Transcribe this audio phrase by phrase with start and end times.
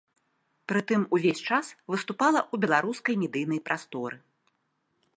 [0.71, 4.17] Прытым увесь час выступала ў беларускай медыйнай прасторы.